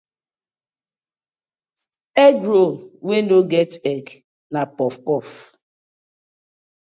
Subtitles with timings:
[2.25, 4.05] Egg roll wey no get egg
[4.53, 5.29] na puff puff.